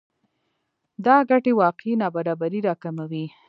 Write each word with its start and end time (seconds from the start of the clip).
دا 1.05 1.15
ګټې 1.29 1.51
واقعي 1.61 1.93
نابرابری 2.01 2.59
راکموي 2.67 3.25